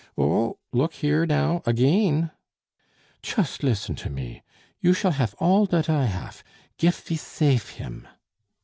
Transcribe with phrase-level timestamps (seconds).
[0.17, 0.57] "Oh!
[0.73, 2.31] look here now, again."
[3.21, 4.41] "Chust listen to me.
[4.79, 6.43] You shall haf all dot I haf,
[6.79, 8.07] gif ve safe him."